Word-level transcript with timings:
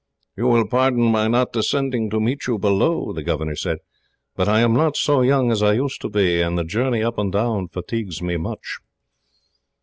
"You 0.35 0.47
will 0.47 0.65
pardon 0.65 1.03
my 1.11 1.27
not 1.27 1.53
descending 1.53 2.09
to 2.09 2.19
meet 2.19 2.47
you 2.47 2.57
below," 2.57 3.13
he 3.13 3.55
said, 3.55 3.77
"but 4.35 4.47
I 4.49 4.61
am 4.61 4.73
not 4.73 4.97
so 4.97 5.21
young 5.21 5.51
as 5.51 5.61
I 5.61 5.73
used 5.73 6.01
to 6.01 6.09
be, 6.09 6.41
and 6.41 6.57
the 6.57 6.63
journey 6.63 7.03
up 7.03 7.19
and 7.19 7.31
down 7.31 7.67
fatigues 7.67 8.19
me 8.19 8.35
much." 8.37 8.79